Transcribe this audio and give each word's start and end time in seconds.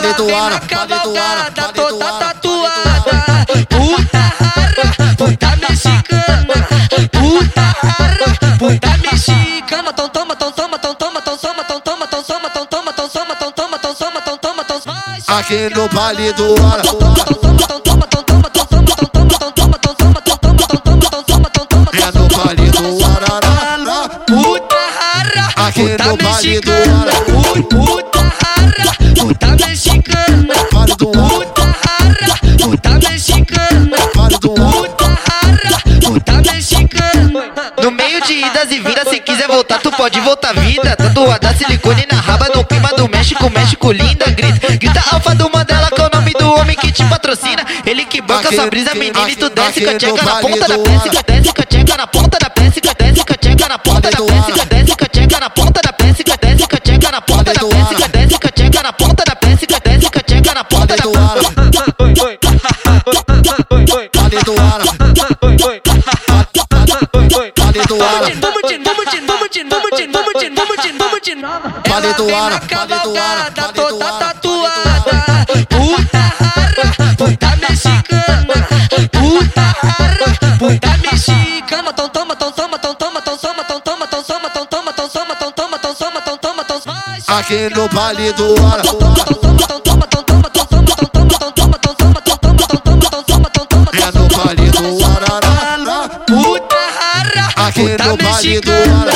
vem 0.00 0.50
na 0.50 0.60
cavalgada, 0.60 1.72
toda 1.74 2.12
tatuada. 2.12 3.44
Puta 3.68 4.32
rara, 4.40 5.16
puta 5.16 5.56
mexicana. 5.56 6.56
Puta 7.12 7.74
rara, 7.82 8.58
puta 8.58 8.96
mexicana. 9.02 9.92
Tom 9.92 10.08
toma, 10.10 10.36
tom 10.36 10.52
toma, 10.52 10.78
tom 10.78 10.94
toma, 10.94 11.20
tom 11.20 11.36
toma, 11.36 11.64
tom 11.64 11.80
toma, 11.82 12.08
tom 12.08 12.22
toma, 12.26 12.50
tom 12.50 12.66
toma, 12.66 12.92
tom 12.92 13.08
toma, 13.08 13.34
tom 13.34 13.52
toma, 13.52 13.78
tom 13.78 13.94
toma, 13.94 14.20
tom 14.20 14.38
toma, 14.38 14.64
tom 14.64 14.80
toma. 14.80 15.38
Aqui 15.38 15.68
no 15.74 15.88
baile 15.88 16.32
do 16.32 16.54
Ara. 16.66 16.82
Tom 16.82 16.98
toma, 16.98 17.24
tom 17.24 17.34
toma, 17.40 18.06
tom 18.06 18.24
toma, 18.24 18.46
tom 18.46 18.50
mexicana. 36.60 37.52
No 37.82 37.90
meio 37.90 38.20
de 38.20 38.34
idas 38.34 38.70
e 38.70 38.78
vindas, 38.78 39.08
se 39.08 39.18
quiser 39.20 39.48
voltar, 39.48 39.80
tu 39.80 39.90
pode 39.90 40.20
voltar 40.20 40.54
vida. 40.54 40.94
Tatuada 40.94 41.54
silicone 41.54 42.06
na 42.10 42.20
raba, 42.20 42.48
no 42.54 42.64
clima 42.64 42.88
do 42.96 43.08
México, 43.08 43.48
México 43.50 43.90
linda, 43.90 44.26
grita. 44.30 44.76
Grita 44.76 45.02
alfa 45.10 45.34
do 45.34 45.50
Mandela, 45.50 45.88
que 45.88 46.00
é 46.00 46.04
o 46.04 46.10
nome 46.12 46.32
do 46.32 46.52
homem 46.54 46.76
que 46.76 46.92
te 46.92 47.04
patrocina. 47.04 47.64
Ele 47.86 48.04
que 48.04 48.20
banca 48.20 48.52
sua 48.52 48.66
brisa, 48.66 48.94
menina, 48.94 49.28
e 49.30 49.36
tu 49.36 49.48
desce, 49.48 49.80
cacheca 49.80 50.22
na 50.22 50.36
ponta 50.36 50.68
da 50.68 50.78
péssica, 50.78 51.22
desce, 51.26 51.52
cacheca 51.52 51.96
na 51.96 52.06
ponta 52.06 52.38
da 52.38 52.50
péssica, 52.50 52.94
desce, 52.98 53.24
cacheca 53.24 53.68
na 53.68 53.78
ponta 53.78 54.10
da 54.10 54.20
péssica, 54.20 54.66
desce, 54.66 54.94
cacheca 54.94 55.40
na 55.40 55.48
ponta 55.48 55.80
da 55.82 55.92
péssica, 55.92 56.36
desce, 56.36 56.66
cacheca 56.66 57.10
na 57.10 57.20
ponta 57.20 57.52
da 57.54 57.60
péssica, 57.60 58.08
desce, 58.08 58.38
cacheca 58.38 58.82
na 58.82 58.92
ponta 58.92 59.24
da 59.24 59.36
péssica, 59.36 59.80
desce, 59.82 60.10
cacheca 60.10 60.54
na 60.54 60.64
ponta 60.64 60.96
da 60.96 61.02
do 61.04 61.10
Ara. 61.18 61.40
Baile 64.14 64.42
do 64.44 64.52
Ara. 64.60 64.84
Baile 64.90 65.00
do 65.00 65.00
Ara. 65.00 65.00
Vamos 65.40 65.56
de, 65.56 65.56
vamos 65.56 65.56
de, 65.56 65.70
vamos 65.70 65.80
de, 65.80 65.80
vamos 65.80 65.80
de, 65.80 65.80
vamos 65.80 65.80
de, 65.80 65.80
vamos 65.80 65.80
de, 65.80 65.80
vamos 65.80 65.80
de 65.80 65.80
nova. 65.80 65.80
Vale 65.80 65.80
Ela 65.80 65.80
do 65.80 65.80
vem 65.80 65.80
Ara, 65.80 65.90
na 65.90 65.90
vale 65.90 65.90
do 65.90 66.02
Ara, 66.02 66.19
cavalgada, 72.68 73.02
vale 73.12 73.50
do 73.50 73.72
toda 73.72 74.12
tatuada. 74.18 75.44
Puta 75.68 76.24
rara, 76.40 77.14
puta 77.16 77.56
mexicana. 77.56 78.54
Puta 79.12 79.66
rara, 79.82 80.28
puta 80.58 80.96
mexicana. 81.02 81.92
Tom 81.92 82.08
toma, 82.10 82.36
tom 82.36 82.52
toma, 82.52 82.78
tom 82.78 82.94
toma, 82.94 83.20
tom 83.22 83.36
toma, 83.38 83.62
tom 83.64 83.80
toma, 83.80 84.06
tom 84.06 84.22
toma, 84.26 84.48
tom 84.48 84.66
toma, 84.66 84.92
tom 84.92 85.08
toma, 85.08 85.34
tom 85.34 85.52
toma, 85.52 85.78
tom 85.78 85.94
toma, 85.94 86.20
tom 86.20 86.38
toma, 86.38 86.64
tom 86.64 86.80
toma. 86.80 87.04
Aqui 87.38 87.68
no 87.74 87.88
baile 87.88 88.32
do 88.32 88.54
Ara. 88.66 88.82
Tom 88.82 88.98
toma, 88.98 89.24
tom 89.24 89.34
toma, 89.40 89.66
tom 89.66 89.80
toma, 89.80 90.06
tom 90.06 90.24
toma, 90.24 90.50
tom 90.50 90.50
toma, 90.50 90.59
puta 97.80 98.16
mexicana. 98.16 99.12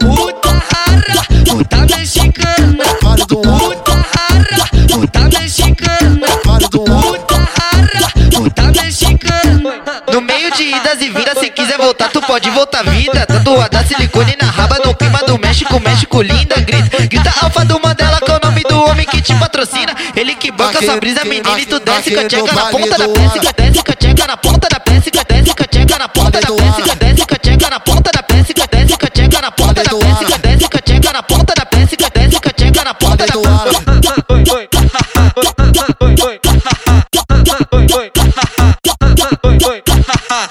Puta 0.00 0.50
rara, 0.50 1.22
puta 1.46 1.76
mexicana. 1.86 2.84
Do 3.28 3.40
Ara. 3.48 3.66
Puta 3.66 3.92
rara, 3.92 4.64
puta 4.88 5.20
mexicana. 5.20 6.26
Puta 6.70 7.36
rara, 7.36 8.08
puta 8.34 8.62
mexicana. 8.72 9.82
No 10.12 10.20
meio 10.20 10.50
de 10.52 10.64
idas 10.64 11.00
e 11.00 11.08
vindas, 11.08 11.38
se 11.38 11.50
quiser 11.50 11.78
voltar, 11.78 12.08
tu 12.10 12.20
pode 12.22 12.50
voltar 12.50 12.82
vida. 12.84 13.26
Tatuada 13.26 13.84
silicone 13.84 14.36
na 14.40 14.50
raba, 14.50 14.78
no 14.84 14.94
clima 14.94 15.20
do 15.26 15.38
México, 15.38 15.78
México 15.78 16.20
linda, 16.20 16.56
grita. 16.60 17.06
Grita 17.06 17.32
alfa 17.42 17.64
do 17.64 17.80
Mandela, 17.80 18.18
que 18.18 18.30
é 18.30 18.34
o 18.34 18.40
nome 18.42 18.62
do 18.62 18.82
homem 18.84 19.06
que 19.06 19.22
te 19.22 19.34
patrocina. 19.36 19.94
Ele 20.16 20.34
que 20.34 20.50
banca 20.50 20.82
sua 20.84 20.96
brisa, 20.96 21.24
menina, 21.24 21.60
e 21.60 21.66
tu 21.66 21.78
desce, 21.78 22.10
cacheca 22.10 22.52
na 22.52 22.66
ponta 22.66 22.98
da 22.98 23.08
péssica, 23.08 23.52
desce, 23.56 23.82
cacheca 23.82 24.26
na 24.26 24.36
ponta 24.36 24.68
da 24.68 24.80
péssica, 24.80 25.24
desce, 25.28 25.54
cacheca 25.54 25.98
na 25.98 26.08
ponta 26.08 26.40
da 26.40 26.48
péssica, 26.48 26.94
desce, 26.96 27.19